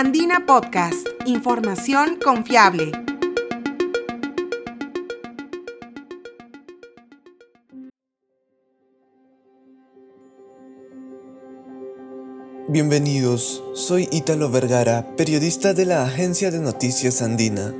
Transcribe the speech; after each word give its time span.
Andina 0.00 0.46
Podcast, 0.46 1.08
información 1.26 2.20
confiable. 2.24 2.92
Bienvenidos, 12.68 13.60
soy 13.74 14.08
Ítalo 14.12 14.48
Vergara, 14.52 15.16
periodista 15.16 15.74
de 15.74 15.86
la 15.86 16.04
agencia 16.04 16.52
de 16.52 16.60
noticias 16.60 17.20
Andina. 17.20 17.74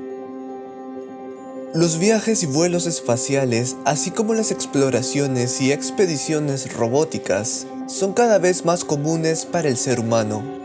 Los 1.72 2.00
viajes 2.00 2.42
y 2.42 2.46
vuelos 2.46 2.88
espaciales, 2.88 3.76
así 3.84 4.10
como 4.10 4.34
las 4.34 4.50
exploraciones 4.50 5.60
y 5.60 5.70
expediciones 5.70 6.74
robóticas, 6.74 7.68
son 7.86 8.12
cada 8.12 8.38
vez 8.40 8.64
más 8.64 8.84
comunes 8.84 9.46
para 9.46 9.68
el 9.68 9.76
ser 9.76 10.00
humano. 10.00 10.57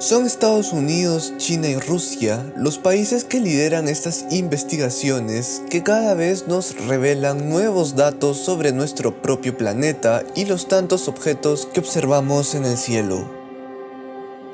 Son 0.00 0.26
Estados 0.26 0.72
Unidos, 0.72 1.34
China 1.38 1.66
y 1.66 1.74
Rusia 1.74 2.52
los 2.56 2.78
países 2.78 3.24
que 3.24 3.40
lideran 3.40 3.88
estas 3.88 4.26
investigaciones 4.30 5.60
que 5.70 5.82
cada 5.82 6.14
vez 6.14 6.46
nos 6.46 6.86
revelan 6.86 7.48
nuevos 7.50 7.96
datos 7.96 8.36
sobre 8.36 8.70
nuestro 8.70 9.20
propio 9.20 9.56
planeta 9.56 10.22
y 10.36 10.44
los 10.44 10.68
tantos 10.68 11.08
objetos 11.08 11.66
que 11.66 11.80
observamos 11.80 12.54
en 12.54 12.64
el 12.64 12.76
cielo. 12.76 13.28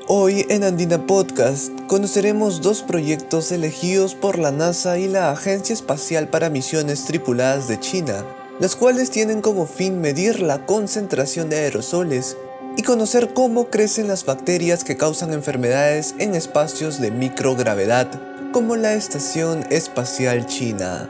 Hoy 0.07 0.47
en 0.49 0.63
Andina 0.63 1.05
Podcast 1.05 1.69
conoceremos 1.85 2.61
dos 2.63 2.81
proyectos 2.81 3.51
elegidos 3.51 4.15
por 4.15 4.39
la 4.39 4.49
NASA 4.49 4.97
y 4.97 5.07
la 5.07 5.29
Agencia 5.29 5.73
Espacial 5.73 6.27
para 6.27 6.49
Misiones 6.49 7.05
Tripuladas 7.05 7.67
de 7.67 7.79
China, 7.79 8.25
las 8.59 8.75
cuales 8.75 9.11
tienen 9.11 9.41
como 9.41 9.67
fin 9.67 10.01
medir 10.01 10.39
la 10.39 10.65
concentración 10.65 11.49
de 11.49 11.57
aerosoles 11.57 12.35
y 12.77 12.83
conocer 12.83 13.33
cómo 13.33 13.69
crecen 13.69 14.07
las 14.07 14.25
bacterias 14.25 14.83
que 14.83 14.97
causan 14.97 15.33
enfermedades 15.33 16.15
en 16.19 16.35
espacios 16.35 16.99
de 16.99 17.11
microgravedad, 17.11 18.07
como 18.51 18.75
la 18.75 18.93
Estación 18.93 19.65
Espacial 19.69 20.45
China. 20.45 21.09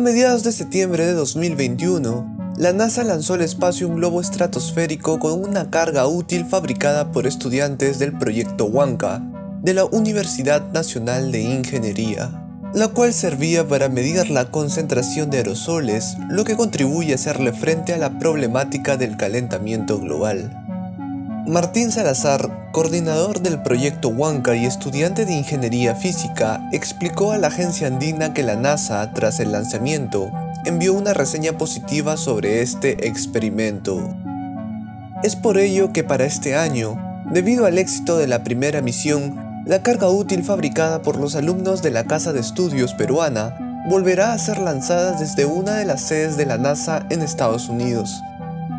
Mediados 0.00 0.42
de 0.42 0.52
septiembre 0.52 1.04
de 1.04 1.12
2021, 1.12 2.54
la 2.56 2.72
NASA 2.72 3.04
lanzó 3.04 3.34
al 3.34 3.42
espacio 3.42 3.88
un 3.88 3.96
globo 3.96 4.20
estratosférico 4.20 5.18
con 5.18 5.42
una 5.42 5.70
carga 5.70 6.06
útil 6.06 6.44
fabricada 6.44 7.12
por 7.12 7.26
estudiantes 7.26 7.98
del 7.98 8.12
proyecto 8.12 8.64
Wanka 8.66 9.22
de 9.62 9.74
la 9.74 9.84
Universidad 9.84 10.70
Nacional 10.72 11.32
de 11.32 11.40
Ingeniería, 11.40 12.30
la 12.72 12.88
cual 12.88 13.12
servía 13.12 13.66
para 13.66 13.88
medir 13.88 14.30
la 14.30 14.50
concentración 14.50 15.30
de 15.30 15.38
aerosoles, 15.38 16.16
lo 16.28 16.44
que 16.44 16.56
contribuye 16.56 17.12
a 17.12 17.16
hacerle 17.16 17.52
frente 17.52 17.92
a 17.92 17.98
la 17.98 18.18
problemática 18.18 18.96
del 18.96 19.16
calentamiento 19.16 19.98
global. 19.98 20.56
Martín 21.46 21.90
Salazar, 21.90 22.59
coordinador 22.72 23.40
del 23.40 23.62
proyecto 23.62 24.08
Huanca 24.08 24.54
y 24.54 24.64
estudiante 24.64 25.24
de 25.24 25.32
ingeniería 25.32 25.94
física, 25.94 26.60
explicó 26.72 27.32
a 27.32 27.38
la 27.38 27.48
agencia 27.48 27.88
andina 27.88 28.32
que 28.32 28.42
la 28.42 28.56
NASA, 28.56 29.12
tras 29.12 29.40
el 29.40 29.52
lanzamiento, 29.52 30.30
envió 30.64 30.94
una 30.94 31.14
reseña 31.14 31.52
positiva 31.58 32.16
sobre 32.16 32.62
este 32.62 33.08
experimento. 33.08 34.14
Es 35.22 35.36
por 35.36 35.58
ello 35.58 35.92
que 35.92 36.04
para 36.04 36.24
este 36.24 36.54
año, 36.54 36.96
debido 37.32 37.66
al 37.66 37.78
éxito 37.78 38.16
de 38.16 38.26
la 38.26 38.44
primera 38.44 38.82
misión, 38.82 39.62
la 39.66 39.82
carga 39.82 40.08
útil 40.08 40.42
fabricada 40.42 41.02
por 41.02 41.16
los 41.16 41.34
alumnos 41.36 41.82
de 41.82 41.90
la 41.90 42.04
Casa 42.04 42.32
de 42.32 42.40
Estudios 42.40 42.94
peruana 42.94 43.84
volverá 43.88 44.32
a 44.32 44.38
ser 44.38 44.58
lanzada 44.58 45.12
desde 45.12 45.44
una 45.44 45.76
de 45.76 45.84
las 45.84 46.02
sedes 46.02 46.36
de 46.36 46.46
la 46.46 46.58
NASA 46.58 47.06
en 47.10 47.22
Estados 47.22 47.68
Unidos. 47.68 48.22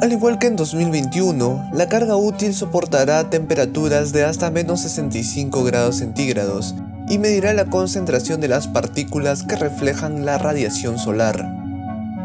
Al 0.02 0.12
igual 0.12 0.40
que 0.40 0.48
en 0.48 0.56
2021, 0.56 1.70
la 1.74 1.88
carga 1.88 2.16
útil 2.16 2.56
soportará 2.56 3.30
temperaturas 3.30 4.12
de 4.12 4.26
hasta 4.26 4.50
menos 4.50 4.82
65 4.82 5.64
grados 5.64 5.98
centígrados 5.98 6.74
y 7.08 7.20
medirá 7.20 7.54
la 7.54 7.66
concentración 7.66 8.42
de 8.42 8.48
las 8.48 8.68
partículas 8.68 9.44
que 9.44 9.56
reflejan 9.56 10.26
la 10.26 10.40
radiación 10.40 10.98
solar. 10.98 11.48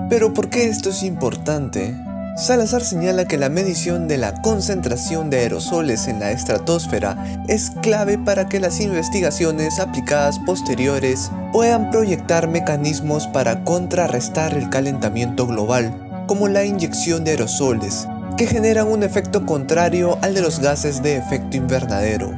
Pero 0.09 0.33
¿por 0.33 0.49
qué 0.49 0.65
esto 0.65 0.89
es 0.89 1.03
importante? 1.03 1.95
Salazar 2.39 2.83
señala 2.83 3.27
que 3.27 3.37
la 3.37 3.51
medición 3.51 4.09
de 4.09 4.17
la 4.17 4.41
concentración 4.41 5.29
de 5.29 5.41
aerosoles 5.41 6.09
en 6.09 6.19
la 6.19 6.31
estratosfera 6.31 7.43
es 7.47 7.73
clave 7.83 8.17
para 8.17 8.49
que 8.49 8.59
las 8.59 8.81
investigaciones 8.81 9.81
aplicadas 9.81 10.39
posteriores 10.47 11.31
puedan 11.53 11.91
proyectar 11.91 12.49
mecanismos 12.49 13.27
para 13.27 13.65
contrarrestar 13.65 14.55
el 14.55 14.71
calentamiento 14.71 15.47
global 15.47 16.06
como 16.27 16.49
la 16.49 16.65
inyección 16.65 17.25
de 17.25 17.33
aerosoles, 17.33 18.09
que 18.37 18.47
generan 18.47 18.89
un 18.89 19.03
efecto 19.03 19.47
contrario 19.47 20.19
al 20.23 20.35
de 20.35 20.43
los 20.43 20.61
gases 20.61 21.03
de 21.03 21.17
efecto 21.17 21.57
invernadero. 21.57 22.33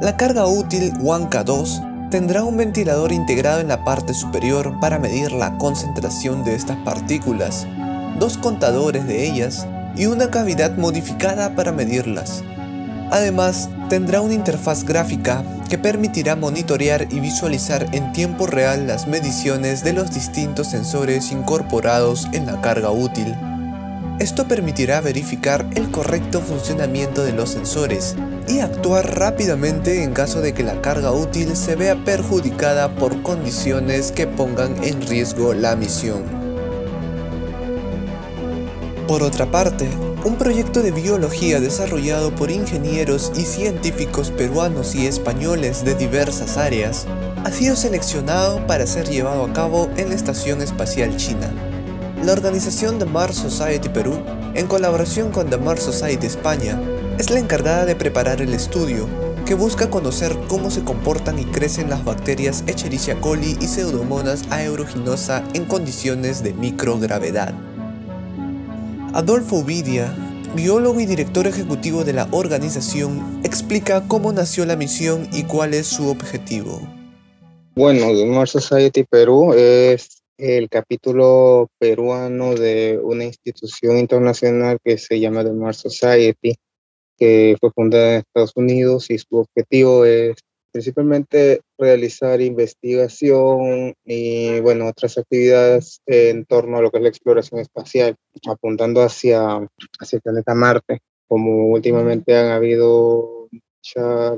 La 0.00 0.16
carga 0.16 0.46
útil 0.46 0.92
Wanka 1.00 1.44
2 1.44 1.82
tendrá 2.10 2.44
un 2.44 2.56
ventilador 2.56 3.12
integrado 3.12 3.60
en 3.60 3.68
la 3.68 3.84
parte 3.84 4.12
superior 4.12 4.78
para 4.80 4.98
medir 4.98 5.32
la 5.32 5.56
concentración 5.56 6.44
de 6.44 6.54
estas 6.54 6.76
partículas, 6.78 7.66
dos 8.18 8.36
contadores 8.36 9.06
de 9.06 9.26
ellas 9.26 9.66
y 9.96 10.06
una 10.06 10.30
cavidad 10.30 10.76
modificada 10.76 11.54
para 11.54 11.72
medirlas. 11.72 12.42
Además, 13.10 13.68
tendrá 13.92 14.22
una 14.22 14.32
interfaz 14.32 14.84
gráfica 14.84 15.44
que 15.68 15.76
permitirá 15.76 16.34
monitorear 16.34 17.08
y 17.10 17.20
visualizar 17.20 17.86
en 17.92 18.10
tiempo 18.14 18.46
real 18.46 18.86
las 18.86 19.06
mediciones 19.06 19.84
de 19.84 19.92
los 19.92 20.14
distintos 20.14 20.68
sensores 20.68 21.30
incorporados 21.30 22.26
en 22.32 22.46
la 22.46 22.62
carga 22.62 22.90
útil. 22.90 23.36
Esto 24.18 24.48
permitirá 24.48 25.02
verificar 25.02 25.66
el 25.74 25.90
correcto 25.90 26.40
funcionamiento 26.40 27.22
de 27.22 27.34
los 27.34 27.50
sensores 27.50 28.16
y 28.48 28.60
actuar 28.60 29.14
rápidamente 29.14 30.02
en 30.02 30.14
caso 30.14 30.40
de 30.40 30.54
que 30.54 30.62
la 30.62 30.80
carga 30.80 31.12
útil 31.12 31.54
se 31.54 31.76
vea 31.76 32.02
perjudicada 32.02 32.94
por 32.94 33.22
condiciones 33.22 34.10
que 34.10 34.26
pongan 34.26 34.82
en 34.82 35.06
riesgo 35.06 35.52
la 35.52 35.76
misión. 35.76 36.22
Por 39.06 39.22
otra 39.22 39.50
parte, 39.50 39.86
un 40.24 40.36
proyecto 40.36 40.82
de 40.82 40.92
biología 40.92 41.58
desarrollado 41.60 42.32
por 42.34 42.50
ingenieros 42.50 43.32
y 43.36 43.42
científicos 43.42 44.30
peruanos 44.30 44.94
y 44.94 45.06
españoles 45.06 45.84
de 45.84 45.96
diversas 45.96 46.56
áreas 46.56 47.06
ha 47.44 47.50
sido 47.50 47.74
seleccionado 47.74 48.64
para 48.68 48.86
ser 48.86 49.08
llevado 49.08 49.44
a 49.44 49.52
cabo 49.52 49.90
en 49.96 50.10
la 50.10 50.14
Estación 50.14 50.62
Espacial 50.62 51.16
China. 51.16 51.52
La 52.24 52.32
organización 52.32 53.00
The 53.00 53.06
Mars 53.06 53.34
Society 53.34 53.88
Perú, 53.88 54.22
en 54.54 54.68
colaboración 54.68 55.32
con 55.32 55.50
The 55.50 55.58
Mars 55.58 55.82
Society 55.82 56.26
España, 56.26 56.80
es 57.18 57.30
la 57.30 57.40
encargada 57.40 57.84
de 57.84 57.96
preparar 57.96 58.40
el 58.40 58.54
estudio, 58.54 59.08
que 59.44 59.54
busca 59.54 59.90
conocer 59.90 60.38
cómo 60.46 60.70
se 60.70 60.84
comportan 60.84 61.40
y 61.40 61.44
crecen 61.46 61.90
las 61.90 62.04
bacterias 62.04 62.62
Escherichia 62.68 63.20
coli 63.20 63.58
y 63.60 63.66
Pseudomonas 63.66 64.44
aeruginosa 64.50 65.42
en 65.52 65.64
condiciones 65.64 66.44
de 66.44 66.54
microgravedad. 66.54 67.71
Adolfo 69.14 69.56
Uvidia, 69.56 70.16
biólogo 70.56 70.98
y 70.98 71.04
director 71.04 71.46
ejecutivo 71.46 72.02
de 72.02 72.14
la 72.14 72.28
organización, 72.30 73.42
explica 73.44 74.08
cómo 74.08 74.32
nació 74.32 74.64
la 74.64 74.74
misión 74.74 75.28
y 75.34 75.42
cuál 75.42 75.74
es 75.74 75.86
su 75.86 76.08
objetivo. 76.08 76.80
Bueno, 77.74 78.06
The 78.06 78.24
Mars 78.24 78.52
Society 78.52 79.04
Perú 79.04 79.52
es 79.52 80.22
el 80.38 80.70
capítulo 80.70 81.68
peruano 81.78 82.54
de 82.54 82.98
una 83.02 83.24
institución 83.24 83.98
internacional 83.98 84.78
que 84.82 84.96
se 84.96 85.20
llama 85.20 85.44
The 85.44 85.52
Mars 85.52 85.76
Society, 85.76 86.54
que 87.18 87.58
fue 87.60 87.70
fundada 87.70 88.14
en 88.14 88.18
Estados 88.20 88.52
Unidos 88.56 89.10
y 89.10 89.18
su 89.18 89.36
objetivo 89.36 90.06
es 90.06 90.36
principalmente 90.72 91.60
realizar 91.78 92.40
investigación 92.40 93.94
y 94.04 94.58
bueno, 94.60 94.88
otras 94.88 95.18
actividades 95.18 96.00
en 96.06 96.46
torno 96.46 96.78
a 96.78 96.82
lo 96.82 96.90
que 96.90 96.96
es 96.96 97.02
la 97.02 97.08
exploración 97.10 97.60
espacial, 97.60 98.16
apuntando 98.48 99.02
hacia, 99.02 99.58
hacia 100.00 100.16
el 100.16 100.22
planeta 100.22 100.54
Marte, 100.54 101.00
como 101.28 101.68
últimamente 101.68 102.34
han 102.36 102.50
habido 102.50 103.48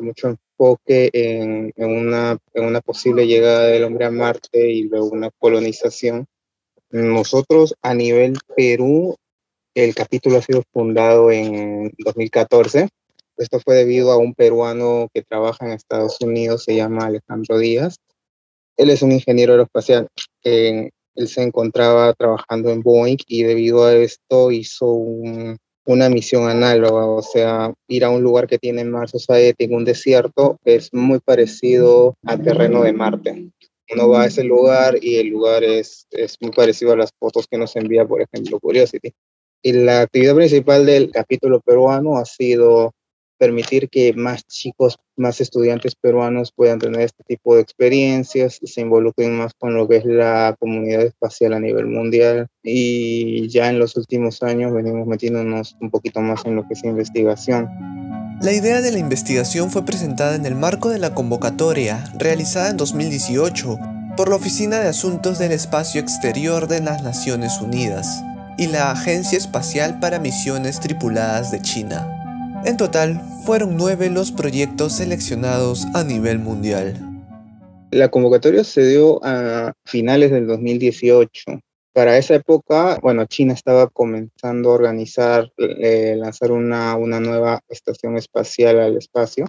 mucho 0.01 0.29
enfoque 0.29 1.11
en, 1.13 1.73
en, 1.77 1.91
una, 1.91 2.39
en 2.53 2.65
una 2.65 2.81
posible 2.81 3.27
llegada 3.27 3.67
del 3.67 3.85
hombre 3.85 4.07
a 4.07 4.11
Marte 4.11 4.71
y 4.71 4.85
luego 4.85 5.11
una 5.11 5.31
colonización. 5.39 6.27
Nosotros 6.91 7.75
a 7.83 7.95
nivel 7.95 8.39
Perú, 8.57 9.17
el 9.75 9.95
capítulo 9.95 10.39
ha 10.39 10.43
sido 10.43 10.63
fundado 10.73 11.31
en 11.31 11.93
2014 11.99 12.89
esto 13.37 13.61
fue 13.61 13.77
debido 13.77 14.13
a 14.13 14.17
un 14.17 14.35
peruano 14.35 15.09
que 15.13 15.23
trabaja 15.23 15.67
en 15.67 15.73
Estados 15.73 16.21
Unidos, 16.21 16.65
se 16.65 16.77
llama 16.77 17.07
Alejandro 17.07 17.59
Díaz. 17.59 17.97
Él 18.77 18.91
es 18.91 19.03
un 19.03 19.13
ingeniero 19.13 19.53
aeroespacial. 19.53 20.09
Él 20.43 20.91
se 21.29 21.43
encontraba 21.43 22.13
trabajando 22.15 22.71
en 22.71 22.83
Boeing 22.83 23.19
y 23.27 23.45
debido 23.45 23.85
a 23.85 23.95
esto 23.95 24.51
hizo 24.51 24.87
una 25.87 26.09
misión 26.09 26.49
análoga, 26.49 27.07
o 27.07 27.23
sea, 27.23 27.73
ir 27.89 28.05
a 28.05 28.11
un 28.11 28.23
lugar 28.23 28.47
que 28.47 28.59
tiene 28.59 28.85
Mars 28.85 29.11
Society 29.13 29.65
en 29.65 29.75
un 29.75 29.85
desierto 29.85 30.59
es 30.65 30.93
muy 30.93 31.21
parecido 31.21 32.17
al 32.25 32.43
terreno 32.43 32.83
de 32.83 32.93
Marte. 32.93 33.51
Uno 33.93 34.09
va 34.09 34.23
a 34.23 34.27
ese 34.27 34.45
lugar 34.45 34.97
y 35.01 35.17
el 35.17 35.29
lugar 35.29 35.63
es, 35.63 36.07
es 36.11 36.39
muy 36.41 36.53
parecido 36.53 36.93
a 36.93 36.97
las 36.97 37.11
fotos 37.19 37.47
que 37.47 37.59
nos 37.59 37.77
envía, 37.77 38.07
por 38.07 38.23
ejemplo, 38.23 38.59
Curiosity. 38.59 39.13
Y 39.63 39.73
la 39.73 40.03
actividad 40.03 40.35
principal 40.35 40.87
del 40.87 41.11
capítulo 41.11 41.61
peruano 41.61 42.17
ha 42.17 42.25
sido 42.25 42.93
permitir 43.39 43.89
que 43.89 44.13
más 44.13 44.47
chicos, 44.47 44.99
más 45.17 45.41
estudiantes 45.41 45.95
peruanos 45.95 46.53
puedan 46.55 46.79
tener 46.79 47.01
este 47.01 47.25
tipo 47.25 47.55
de 47.55 47.63
experiencias 47.63 48.61
se 48.75 48.81
involucren 48.81 49.37
más 49.37 49.53
con 49.55 49.75
lo 49.75 49.89
que 49.89 49.97
es 49.97 50.05
la 50.05 50.57
comunidad 50.59 51.03
espacial 51.03 51.53
a 51.53 51.61
nivel 51.61 51.87
mundial. 51.87 52.49
Y 52.63 53.49
ya 53.49 53.71
en 53.71 53.79
los 53.79 53.97
últimos 53.97 54.43
años 54.43 54.73
venimos 54.73 55.07
metiéndonos 55.07 55.77
un 55.81 55.91
poquito 55.91 56.21
más 56.21 56.45
en 56.45 56.57
lo 56.57 56.67
que 56.67 56.75
es 56.75 56.85
investigación. 56.85 57.69
La 58.41 58.53
idea 58.53 58.81
de 58.81 58.91
la 58.91 58.99
investigación 58.99 59.71
fue 59.71 59.85
presentada 59.85 60.35
en 60.35 60.45
el 60.45 60.55
marco 60.55 60.91
de 60.91 60.99
la 60.99 61.15
convocatoria 61.15 62.05
realizada 62.19 62.71
en 62.71 62.77
2018 62.77 63.79
por 64.17 64.29
la 64.29 64.37
Oficina 64.37 64.79
de 64.79 64.89
Asuntos 64.89 65.39
del 65.39 65.53
Espacio 65.53 66.01
Exterior 66.01 66.67
de 66.69 66.81
las 66.81 67.03
Naciones 67.03 67.61
Unidas 67.61 68.23
y 68.59 68.67
la 68.67 68.91
Agencia 68.91 69.39
Espacial 69.39 69.99
para 69.99 70.19
Misiones 70.19 70.81
Tripuladas 70.81 71.51
de 71.51 71.63
China. 71.63 72.14
En 72.67 72.79
total, 72.79 73.21
fueron 73.45 73.77
nueve 73.77 74.09
los 74.09 74.33
proyectos 74.33 74.95
seleccionados 74.95 75.85
a 75.95 76.03
nivel 76.03 76.39
mundial. 76.39 76.95
La 77.91 78.11
convocatoria 78.11 78.65
se 78.65 78.87
dio 78.87 79.21
a 79.23 79.75
finales 79.85 80.31
del 80.31 80.47
2018. 80.47 81.61
Para 81.93 82.17
esa 82.17 82.37
época, 82.37 82.99
bueno, 83.03 83.27
China 83.27 83.53
estaba 83.53 83.89
comenzando 83.89 84.71
a 84.71 84.75
organizar, 84.77 85.53
eh, 85.59 86.17
lanzar 86.17 86.53
una, 86.53 86.97
una 86.97 87.21
nueva 87.21 87.61
estación 87.69 88.17
espacial 88.17 88.81
al 88.81 88.97
espacio 88.97 89.45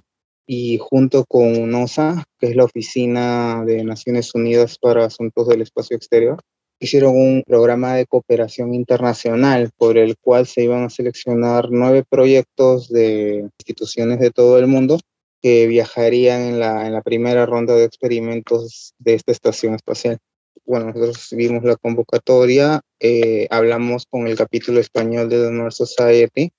y 0.46 0.78
junto 0.78 1.24
con 1.24 1.56
UNOSA, 1.56 2.22
que 2.38 2.48
es 2.48 2.56
la 2.56 2.64
Oficina 2.64 3.64
de 3.64 3.82
Naciones 3.82 4.34
Unidas 4.34 4.76
para 4.78 5.06
Asuntos 5.06 5.48
del 5.48 5.62
Espacio 5.62 5.96
Exterior, 5.96 6.38
hicieron 6.78 7.16
un 7.16 7.42
programa 7.46 7.94
de 7.94 8.06
cooperación 8.06 8.74
internacional 8.74 9.70
por 9.76 9.96
el 9.96 10.16
cual 10.18 10.46
se 10.46 10.64
iban 10.64 10.84
a 10.84 10.90
seleccionar 10.90 11.68
nueve 11.70 12.04
proyectos 12.08 12.88
de 12.88 13.48
instituciones 13.58 14.20
de 14.20 14.30
todo 14.30 14.58
el 14.58 14.66
mundo 14.66 14.98
que 15.42 15.66
viajarían 15.66 16.42
en 16.42 16.60
la, 16.60 16.86
en 16.86 16.92
la 16.92 17.02
primera 17.02 17.46
ronda 17.46 17.74
de 17.74 17.84
experimentos 17.84 18.94
de 18.98 19.14
esta 19.14 19.32
estación 19.32 19.74
espacial. 19.74 20.18
Bueno, 20.64 20.86
nosotros 20.86 21.28
vimos 21.30 21.62
la 21.62 21.76
convocatoria, 21.76 22.80
eh, 22.98 23.46
hablamos 23.50 24.04
con 24.10 24.26
el 24.26 24.36
capítulo 24.36 24.80
español 24.80 25.28
de 25.28 25.44
The 25.44 25.52
North 25.52 25.74
Society 25.74 26.50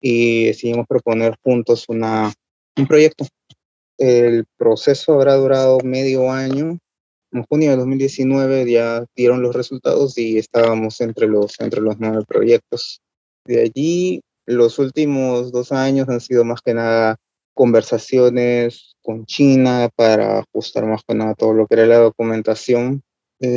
y 0.00 0.46
decidimos 0.46 0.86
proponer 0.86 1.34
juntos 1.42 1.84
una, 1.88 2.32
un 2.76 2.86
proyecto. 2.86 3.26
El 3.98 4.46
proceso 4.56 5.12
habrá 5.12 5.34
durado 5.34 5.78
medio 5.80 6.30
año 6.30 6.78
en 7.32 7.44
junio 7.44 7.70
de 7.70 7.76
2019 7.76 8.70
ya 8.70 9.04
dieron 9.14 9.42
los 9.42 9.54
resultados 9.54 10.16
y 10.18 10.38
estábamos 10.38 11.00
entre 11.00 11.28
los, 11.28 11.58
entre 11.60 11.80
los 11.80 11.98
nueve 11.98 12.24
proyectos. 12.26 13.00
De 13.44 13.62
allí, 13.62 14.22
los 14.46 14.78
últimos 14.78 15.52
dos 15.52 15.72
años 15.72 16.08
han 16.08 16.20
sido 16.20 16.44
más 16.44 16.60
que 16.62 16.74
nada 16.74 17.16
conversaciones 17.54 18.94
con 19.02 19.26
China 19.26 19.88
para 19.94 20.40
ajustar 20.40 20.86
más 20.86 21.02
que 21.06 21.14
nada 21.14 21.34
todo 21.34 21.54
lo 21.54 21.66
que 21.66 21.74
era 21.74 21.86
la 21.86 21.98
documentación, 21.98 23.02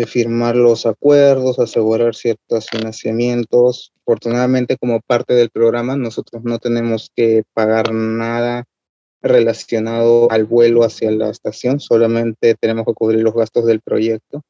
firmar 0.07 0.55
los 0.55 0.85
acuerdos, 0.85 1.59
asegurar 1.59 2.15
ciertos 2.15 2.67
financiamientos. 2.69 3.93
Afortunadamente, 4.05 4.77
como 4.77 4.99
parte 5.01 5.33
del 5.33 5.49
programa, 5.49 5.95
nosotros 5.95 6.43
no 6.43 6.59
tenemos 6.59 7.09
que 7.15 7.43
pagar 7.53 7.93
nada 7.93 8.65
relacionado 9.21 10.31
al 10.31 10.45
vuelo 10.45 10.83
hacia 10.83 11.11
la 11.11 11.29
estación, 11.29 11.79
solamente 11.79 12.55
tenemos 12.59 12.85
que 12.85 12.93
cubrir 12.93 13.21
los 13.21 13.33
gastos 13.33 13.65
del 13.65 13.81
proyecto. 13.81 14.41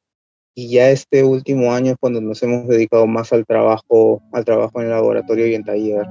Y 0.56 0.70
ya 0.70 0.90
este 0.90 1.24
último 1.24 1.74
año 1.74 1.92
es 1.92 1.98
cuando 2.00 2.20
nos 2.20 2.44
hemos 2.44 2.68
dedicado 2.68 3.08
más 3.08 3.32
al 3.32 3.46
trabajo, 3.46 4.22
al 4.34 4.44
trabajo 4.44 4.80
en 4.80 4.88
el 4.88 4.92
laboratorio 4.92 5.48
y 5.48 5.56
en 5.56 5.64
taller. 5.64 6.06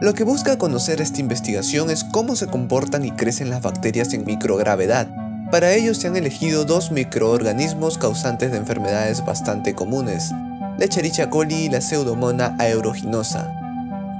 Lo 0.00 0.14
que 0.14 0.24
busca 0.24 0.58
conocer 0.58 1.00
esta 1.00 1.20
investigación 1.20 1.90
es 1.90 2.04
cómo 2.04 2.34
se 2.34 2.48
comportan 2.48 3.04
y 3.04 3.12
crecen 3.12 3.50
las 3.50 3.62
bacterias 3.62 4.12
en 4.14 4.24
microgravedad. 4.24 5.08
Para 5.50 5.74
ello 5.74 5.94
se 5.94 6.08
han 6.08 6.16
elegido 6.16 6.64
dos 6.64 6.90
microorganismos 6.90 7.98
causantes 7.98 8.50
de 8.50 8.58
enfermedades 8.58 9.24
bastante 9.24 9.74
comunes, 9.74 10.32
la 10.78 10.86
Echerichia 10.86 11.30
coli 11.30 11.66
y 11.66 11.68
la 11.68 11.80
Pseudomonas 11.80 12.58
aeruginosa. 12.58 13.61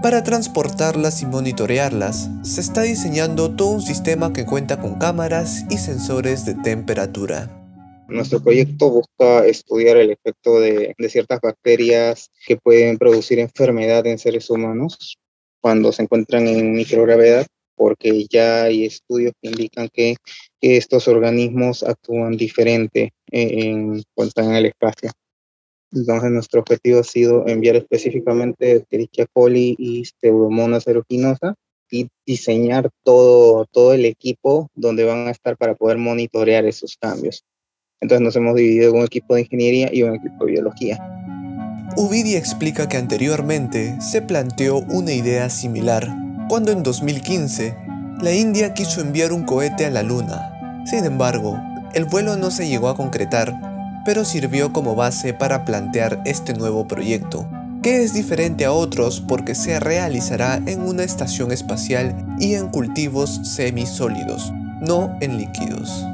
Para 0.03 0.25
transportarlas 0.25 1.23
y 1.23 1.27
monitorearlas, 1.27 2.29
se 2.43 2.61
está 2.61 2.83
diseñando 2.83 3.55
todo 3.55 3.69
un 3.69 3.83
sistema 3.83 4.33
que 4.33 4.45
cuenta 4.45 4.81
con 4.81 4.99
cámaras 4.99 5.65
y 5.71 5.79
sensores 5.79 6.45
de 6.45 6.57
temperatura. 6.57 7.49
Nuestro 8.09 8.43
proyecto 8.43 8.91
busca 8.91 9.47
estudiar 9.47 9.97
el 9.99 10.11
efecto 10.11 10.59
de, 10.59 10.93
ciertas 11.09 11.39
bacterias 11.41 12.33
que 12.45 12.57
pueden 12.57 12.99
producir 12.99 13.39
enfermedad 13.39 14.05
en 14.09 14.19
seres 14.19 14.51
humanos 14.51 15.19
cuando 15.61 15.93
se 15.93 16.03
encuentran 16.03 16.49
en 16.49 16.73
microgravedad, 16.73 17.47
porque 17.77 18.27
ya 18.29 18.65
hay 18.65 18.85
estudios 18.85 19.33
que 19.41 19.51
indican 19.51 19.89
que, 19.93 20.17
estos 20.61 21.07
organismos 21.07 21.85
actúan 21.85 22.37
diferente 22.37 23.13
en, 23.31 24.03
cuando 24.15 24.29
están 24.29 24.51
en 24.51 24.57
el 24.57 24.67
espacio. 24.67 25.11
Entonces 25.93 26.31
nuestro 26.31 26.61
objetivo 26.61 27.01
ha 27.01 27.05
sido 27.05 27.47
enviar 27.47 27.77
específicamente 27.77 28.77
Escherichia 28.77 29.27
coli 29.33 29.77
y 29.79 30.05
Pseudomonas 30.05 30.87
aeruginosa 30.89 31.55
y 31.91 32.09
diseñar 32.27 32.89
todo, 33.05 33.67
todo 33.71 33.93
el 33.93 34.07
equipo 34.07 34.69
donde 34.75 35.05
van 35.05 35.29
a 35.29 35.31
estar 35.31 35.57
para 35.59 35.75
poder 35.75 35.99
monitorear 35.99 36.65
esos 36.65 36.97
cambios. 36.97 37.45
Entonces 38.01 38.25
nos 38.25 38.35
hemos 38.37 38.57
dividido 38.57 38.91
en 38.91 38.97
un 38.97 39.05
equipo 39.05 39.35
de 39.35 39.43
ingeniería 39.43 39.91
y 39.93 40.03
un 40.03 40.15
equipo 40.15 40.47
de 40.47 40.53
biología. 40.53 40.99
Uvidi 41.97 42.37
explica 42.37 42.89
que 42.89 42.97
anteriormente 42.97 44.01
se 44.01 44.23
planteó 44.23 44.79
una 44.79 45.13
idea 45.13 45.51
similar, 45.51 46.09
cuando 46.49 46.73
en 46.73 46.83
2015 46.83 47.77
la 48.23 48.33
India 48.33 48.73
quiso 48.73 49.03
enviar 49.03 49.33
un 49.33 49.45
cohete 49.45 49.85
a 49.85 49.91
la 49.91 50.03
Luna. 50.03 50.83
Sin 50.87 51.05
embargo, 51.05 51.61
el 51.95 52.07
vuelo 52.07 52.37
no 52.37 52.51
se 52.51 52.67
llegó 52.67 52.89
a 52.89 52.97
concretar 52.97 53.72
pero 54.05 54.25
sirvió 54.25 54.73
como 54.73 54.95
base 54.95 55.35
para 55.35 55.65
plantear 55.65 56.23
este 56.25 56.55
nuevo 56.55 56.87
proyecto, 56.87 57.49
que 57.83 58.03
es 58.03 58.15
diferente 58.15 58.65
a 58.65 58.73
otros 58.73 59.21
porque 59.21 59.55
se 59.55 59.81
realizará 59.81 60.61
en 60.67 60.83
una 60.83 61.05
estación 61.05 61.53
espacial 61.53 62.15
y 62.39 62.55
en 62.55 62.69
cultivos 62.69 63.41
semisólidos, 63.43 64.53
no 64.81 65.17
en 65.21 65.39
líquidos. 65.39 66.05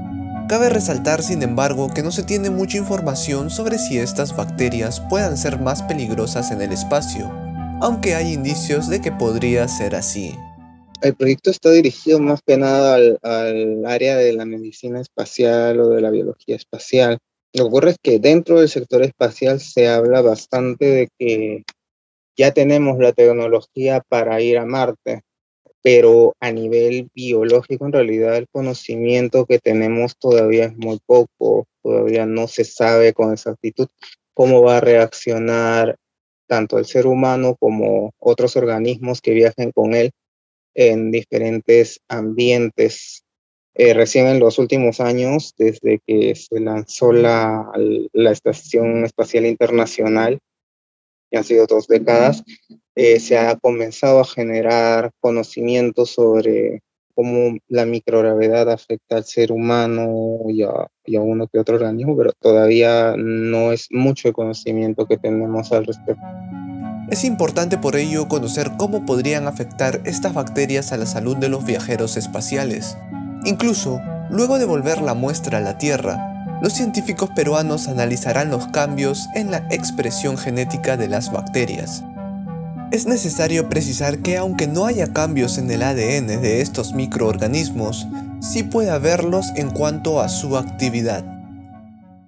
Cabe 0.49 0.71
resaltar, 0.71 1.23
sin 1.23 1.43
embargo, 1.43 1.91
que 1.93 2.03
no 2.03 2.11
se 2.11 2.23
tiene 2.23 2.49
mucha 2.49 2.79
información 2.79 3.51
sobre 3.51 3.79
si 3.79 3.99
estas 3.99 4.35
bacterias 4.35 5.01
puedan 5.11 5.37
ser 5.37 5.61
más 5.61 5.83
peligrosas 5.83 6.51
en 6.51 6.63
el 6.63 6.73
espacio, 6.73 7.31
aunque 7.83 8.15
hay 8.15 8.33
indicios 8.33 8.89
de 8.89 9.03
que 9.03 9.13
podría 9.13 9.69
ser 9.69 9.95
así. 9.95 10.35
El 11.03 11.15
proyecto 11.15 11.51
está 11.51 11.71
dirigido 11.71 12.19
más 12.19 12.41
que 12.45 12.57
nada 12.57 12.95
al, 12.95 13.19
al 13.23 13.85
área 13.85 14.17
de 14.17 14.33
la 14.33 14.47
medicina 14.47 15.01
espacial 15.01 15.81
o 15.81 15.91
de 15.91 16.01
la 16.01 16.11
biología 16.11 16.57
espacial, 16.57 17.19
lo 17.53 17.65
que 17.65 17.69
ocurre 17.69 17.91
es 17.91 17.97
que 18.03 18.19
dentro 18.19 18.61
del 18.61 18.69
sector 18.69 19.03
espacial 19.03 19.61
se 19.61 19.89
habla 19.89 20.21
bastante 20.21 20.85
de 20.85 21.09
que 21.19 21.65
ya 22.37 22.53
tenemos 22.53 22.99
la 22.99 23.13
tecnología 23.13 24.03
para 24.09 24.41
ir 24.41 24.59
a 24.59 24.65
Marte, 24.65 25.23
pero 25.83 26.35
a 26.41 26.53
nivel 26.53 27.09
biológico 27.15 27.87
en 27.87 27.93
realidad 27.93 28.37
el 28.37 28.47
conocimiento 28.51 29.47
que 29.47 29.59
tenemos 29.59 30.17
todavía 30.17 30.67
es 30.67 30.77
muy 30.77 31.01
poco, 31.05 31.67
todavía 31.83 32.27
no 32.27 32.47
se 32.49 32.65
sabe 32.65 33.13
con 33.13 33.33
exactitud 33.33 33.89
cómo 34.35 34.63
va 34.63 34.77
a 34.77 34.81
reaccionar 34.81 35.97
tanto 36.47 36.79
el 36.79 36.87
ser 36.87 37.07
humano 37.07 37.57
como 37.59 38.13
otros 38.19 38.57
organismos 38.57 39.21
que 39.21 39.33
viajen 39.33 39.73
con 39.73 39.95
él 39.95 40.11
en 40.75 41.11
diferentes 41.11 42.01
ambientes 42.09 43.25
eh, 43.79 43.95
recién 43.95 44.27
en 44.27 44.41
los 44.41 44.59
últimos 44.59 44.99
años, 44.99 45.55
desde 45.57 46.01
que 46.05 46.35
se 46.35 46.59
lanzó 46.59 47.13
la, 47.13 47.71
la 48.13 48.33
Estación 48.33 49.05
Espacial 49.05 49.47
Internacional, 49.47 50.41
que 51.31 51.39
han 51.39 51.45
sido 51.45 51.65
dos 51.67 51.87
décadas, 51.87 52.43
eh, 52.97 53.21
se 53.21 53.39
ha 53.39 53.55
comenzado 53.55 54.19
a 54.19 54.25
generar 54.25 55.13
conocimiento 55.21 56.07
sobre 56.07 56.83
cómo 57.15 57.57
la 57.69 57.85
microgravedad 57.85 58.69
afecta 58.69 59.17
al 59.17 59.25
ser 59.25 59.53
humano 59.53 60.39
y 60.49 60.65
a, 60.65 60.89
y 61.05 61.15
a, 61.15 61.21
uno 61.21 61.47
que 61.47 61.61
otro 61.61 61.77
organismo, 61.77 62.17
pero 62.17 62.33
todavía 62.41 63.15
no 63.17 63.71
es 63.71 63.87
mucho 63.93 64.27
el 64.27 64.35
conocimiento 64.35 65.07
que 65.07 65.19
tenemos 65.19 65.71
al 65.71 65.87
respecto. 65.87 66.23
Es 67.13 67.23
importante 67.23 67.79
por 67.79 67.95
ello 67.95 68.27
conocer 68.27 68.73
cómo 68.77 69.07
podrían 69.07 69.47
afectar 69.47 70.03
estas 70.05 70.35
bacterias 70.35 70.91
a 70.91 70.97
la 70.97 71.07
salud 71.07 71.37
de 71.37 71.49
los 71.49 71.65
viajeros 71.65 72.17
espaciales. 72.17 72.97
Incluso, 73.49 74.03
luego 74.29 74.59
de 74.59 74.67
volver 74.67 75.01
la 75.01 75.15
muestra 75.15 75.57
a 75.57 75.61
la 75.63 75.79
Tierra, 75.79 76.59
los 76.61 76.75
científicos 76.75 77.31
peruanos 77.35 77.89
analizarán 77.89 78.51
los 78.51 78.67
cambios 78.67 79.27
en 79.35 79.51
la 79.51 79.67
expresión 79.71 80.37
genética 80.37 80.99
de 80.99 81.09
las 81.09 81.33
bacterias. 81.33 82.05
Es 82.93 83.07
necesario 83.07 83.71
precisar 83.71 84.19
que 84.19 84.37
aunque 84.37 84.67
no 84.67 84.85
haya 84.85 85.15
cambios 85.15 85.57
en 85.57 85.71
el 85.71 85.83
ADN 85.83 86.43
de 86.43 86.61
estos 86.61 86.93
microorganismos, 86.93 88.07
sí 88.41 88.65
puede 88.65 88.91
haberlos 88.91 89.47
en 89.57 89.71
cuanto 89.71 90.21
a 90.21 90.29
su 90.29 90.59
actividad. 90.59 91.25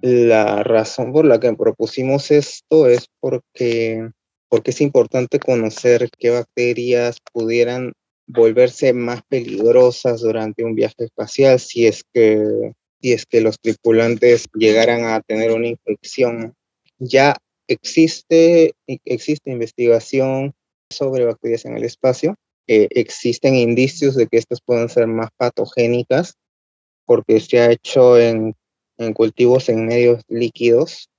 La 0.01 0.63
razón 0.63 1.13
por 1.13 1.25
la 1.25 1.39
que 1.39 1.53
propusimos 1.53 2.31
esto 2.31 2.87
es 2.87 3.05
porque, 3.19 4.09
porque 4.49 4.71
es 4.71 4.81
importante 4.81 5.37
conocer 5.37 6.09
qué 6.17 6.31
bacterias 6.31 7.17
pudieran 7.31 7.91
volverse 8.33 8.93
más 8.93 9.21
peligrosas 9.27 10.21
durante 10.21 10.63
un 10.63 10.75
viaje 10.75 11.05
espacial 11.05 11.59
si 11.59 11.85
es 11.85 12.03
que 12.13 12.73
si 13.01 13.13
es 13.13 13.25
que 13.25 13.41
los 13.41 13.59
tripulantes 13.59 14.45
llegaran 14.53 15.05
a 15.05 15.21
tener 15.21 15.51
una 15.51 15.67
infección. 15.67 16.53
Ya 16.99 17.35
existe, 17.67 18.73
existe 18.87 19.51
investigación 19.51 20.53
sobre 20.91 21.25
bacterias 21.25 21.65
en 21.65 21.77
el 21.77 21.83
espacio. 21.83 22.35
Eh, 22.67 22.87
existen 22.91 23.55
indicios 23.55 24.15
de 24.15 24.27
que 24.27 24.37
estas 24.37 24.61
pueden 24.61 24.87
ser 24.87 25.07
más 25.07 25.29
patogénicas 25.35 26.35
porque 27.05 27.39
se 27.39 27.59
ha 27.59 27.71
hecho 27.71 28.19
en, 28.19 28.55
en 28.97 29.13
cultivos 29.13 29.67
en 29.69 29.87
medios 29.87 30.21
líquidos. 30.27 31.09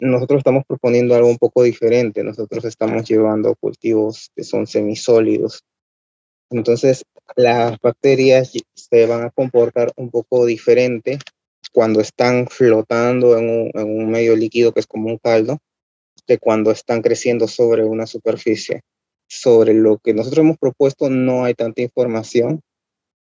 Nosotros 0.00 0.38
estamos 0.38 0.64
proponiendo 0.66 1.14
algo 1.14 1.28
un 1.28 1.38
poco 1.38 1.62
diferente. 1.62 2.24
Nosotros 2.24 2.64
estamos 2.64 3.08
llevando 3.08 3.54
cultivos 3.54 4.30
que 4.34 4.42
son 4.42 4.66
semisólidos. 4.66 5.62
Entonces, 6.50 7.04
las 7.34 7.78
bacterias 7.80 8.52
se 8.74 9.06
van 9.06 9.24
a 9.24 9.30
comportar 9.30 9.92
un 9.96 10.10
poco 10.10 10.46
diferente 10.46 11.18
cuando 11.72 12.00
están 12.00 12.46
flotando 12.48 13.36
en 13.36 13.70
un, 13.74 14.10
medio 14.10 14.36
líquido 14.36 14.72
que 14.72 14.80
es 14.80 14.86
como 14.86 15.08
un 15.08 15.18
caldo, 15.18 15.58
que 16.26 16.38
cuando 16.38 16.70
están 16.70 17.02
creciendo 17.02 17.48
sobre 17.48 17.84
una 17.84 18.06
superficie. 18.06 18.82
Sobre 19.28 19.74
lo 19.74 19.98
que 19.98 20.14
nosotros 20.14 20.44
hemos 20.44 20.56
propuesto 20.56 21.10
no 21.10 21.44
hay 21.44 21.54
tanta 21.54 21.82
información 21.82 22.60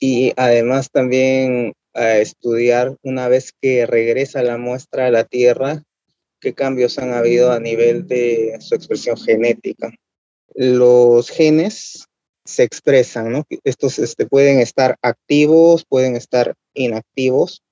y 0.01 0.33
además 0.37 0.91
también 0.91 1.75
estudiar 1.95 2.97
una 3.03 3.29
vez 3.29 3.53
que 3.61 3.87
regresa 3.87 4.43
la 4.43 4.59
muestra 4.59 5.07
a 5.07 5.11
la 5.11 5.25
Tierra, 5.25 5.83
qué 6.41 6.55
cambios 6.55 6.99
han 6.99 7.13
habido 7.13 7.53
a 7.53 7.61
nivel 7.61 8.09
de 8.09 8.57
su 8.61 8.75
expresión 8.75 9.17
genética. 9.17 9.93
Los 10.55 11.31
genes 11.31 12.09
se 12.45 12.63
expresan, 12.63 13.33
¿no? 13.33 13.45
Estos 13.65 13.99
este, 13.99 14.27
pueden 14.27 14.59
estar 14.59 14.97
activos, 15.03 15.85
pueden 15.85 16.17
estar 16.17 16.55
inactivos, 16.75 17.63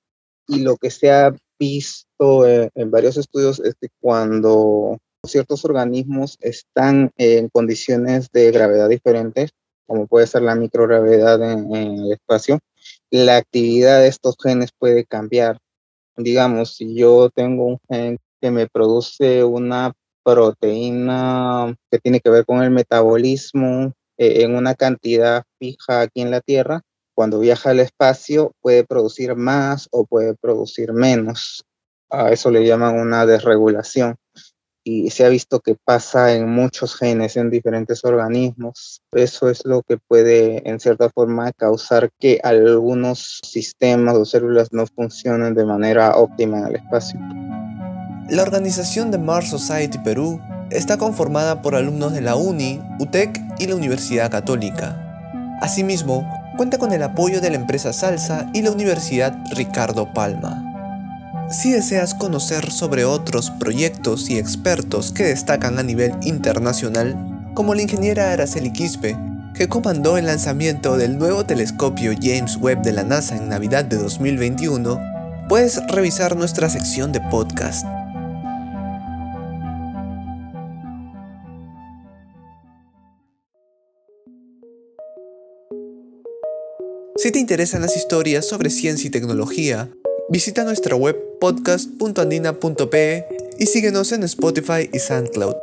y 0.47 0.59
lo 0.59 0.77
que 0.77 0.91
se 0.91 1.11
ha 1.11 1.33
visto 1.59 2.47
en, 2.47 2.91
varios 2.91 3.17
estudios 3.17 3.59
es 3.59 3.75
que 3.79 3.87
cuando 3.99 4.97
ciertos 5.25 5.63
organismos 5.65 6.37
están 6.41 7.11
en 7.17 7.49
condiciones 7.49 8.29
de 8.31 8.51
gravedad 8.51 8.89
diferentes, 8.89 9.51
como 9.85 10.07
puede 10.07 10.27
ser 10.27 10.41
la 10.41 10.55
microgravedad 10.55 11.41
en, 11.41 11.75
en 11.75 11.99
el 11.99 12.13
espacio, 12.13 12.59
la 13.11 13.37
actividad 13.37 14.01
de 14.01 14.07
estos 14.07 14.35
genes 14.41 14.71
puede 14.77 15.05
cambiar. 15.05 15.59
Digamos, 16.17 16.75
si 16.75 16.95
yo 16.95 17.29
tengo 17.29 17.65
un 17.65 17.77
gen 17.89 18.17
que 18.41 18.51
me 18.51 18.67
produce 18.67 19.43
una 19.43 19.93
proteína 20.23 21.75
que 21.89 21.99
tiene 21.99 22.19
que 22.19 22.29
ver 22.29 22.45
con 22.45 22.61
el 22.61 22.71
metabolismo 22.71 23.93
eh, 24.21 24.43
en 24.43 24.55
una 24.55 24.75
cantidad 24.75 25.41
fija 25.57 26.01
aquí 26.01 26.21
en 26.21 26.29
la 26.29 26.41
Tierra, 26.41 26.81
cuando 27.15 27.39
viaja 27.39 27.71
al 27.71 27.79
espacio 27.79 28.51
puede 28.61 28.83
producir 28.83 29.35
más 29.35 29.87
o 29.89 30.05
puede 30.05 30.35
producir 30.35 30.93
menos. 30.93 31.65
A 32.07 32.31
eso 32.31 32.51
le 32.51 32.63
llaman 32.63 32.99
una 32.99 33.25
desregulación. 33.25 34.15
Y 34.83 35.09
se 35.09 35.25
ha 35.25 35.29
visto 35.29 35.59
que 35.59 35.75
pasa 35.83 36.35
en 36.35 36.47
muchos 36.47 36.95
genes, 36.95 37.35
en 37.35 37.49
diferentes 37.49 38.05
organismos. 38.05 39.01
Eso 39.11 39.49
es 39.49 39.65
lo 39.65 39.81
que 39.81 39.97
puede, 39.97 40.69
en 40.69 40.79
cierta 40.79 41.09
forma, 41.09 41.51
causar 41.53 42.11
que 42.19 42.39
algunos 42.43 43.39
sistemas 43.43 44.15
o 44.17 44.25
células 44.25 44.71
no 44.71 44.85
funcionen 44.85 45.55
de 45.55 45.65
manera 45.65 46.15
óptima 46.15 46.59
en 46.59 46.67
el 46.67 46.75
espacio. 46.75 47.19
La 48.29 48.43
organización 48.43 49.09
de 49.09 49.17
Mars 49.17 49.49
Society 49.49 49.97
Perú 50.03 50.39
está 50.71 50.97
conformada 50.97 51.61
por 51.61 51.75
alumnos 51.75 52.13
de 52.13 52.21
la 52.21 52.35
UNI, 52.35 52.81
UTEC 52.99 53.41
y 53.59 53.67
la 53.67 53.75
Universidad 53.75 54.31
Católica. 54.31 54.97
Asimismo, 55.61 56.27
cuenta 56.57 56.77
con 56.77 56.91
el 56.91 57.03
apoyo 57.03 57.41
de 57.41 57.49
la 57.49 57.57
empresa 57.57 57.93
Salsa 57.93 58.49
y 58.53 58.61
la 58.61 58.71
Universidad 58.71 59.37
Ricardo 59.51 60.11
Palma. 60.13 60.67
Si 61.49 61.71
deseas 61.71 62.15
conocer 62.15 62.71
sobre 62.71 63.03
otros 63.03 63.51
proyectos 63.51 64.29
y 64.29 64.37
expertos 64.37 65.11
que 65.11 65.25
destacan 65.25 65.77
a 65.79 65.83
nivel 65.83 66.13
internacional, 66.21 67.17
como 67.53 67.75
la 67.75 67.81
ingeniera 67.81 68.31
Araceli 68.31 68.71
Quispe, 68.71 69.17
que 69.53 69.67
comandó 69.67 70.17
el 70.17 70.27
lanzamiento 70.27 70.95
del 70.95 71.17
nuevo 71.17 71.45
telescopio 71.45 72.13
James 72.19 72.55
Webb 72.55 72.81
de 72.83 72.93
la 72.93 73.03
NASA 73.03 73.35
en 73.35 73.49
Navidad 73.49 73.83
de 73.83 73.97
2021, 73.97 74.99
puedes 75.49 75.85
revisar 75.87 76.37
nuestra 76.37 76.69
sección 76.69 77.11
de 77.11 77.19
podcast. 77.19 77.85
Si 87.21 87.31
te 87.31 87.37
interesan 87.37 87.83
las 87.83 87.95
historias 87.95 88.47
sobre 88.47 88.71
ciencia 88.71 89.07
y 89.07 89.11
tecnología, 89.11 89.91
visita 90.29 90.63
nuestra 90.63 90.95
web 90.95 91.15
podcast.andina.pe 91.39 93.25
y 93.59 93.67
síguenos 93.67 94.11
en 94.11 94.23
Spotify 94.23 94.89
y 94.91 94.97
SoundCloud. 94.97 95.53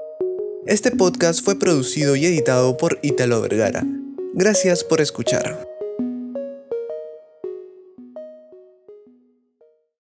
Este 0.67 0.93
podcast 0.93 1.45
fue 1.45 1.59
producido 1.59 2.15
y 2.15 2.27
editado 2.27 2.77
por 2.77 3.01
Italo 3.03 3.41
Vergara. 3.41 3.85
Gracias 4.35 4.85
por 4.85 5.01
escuchar. 5.01 5.68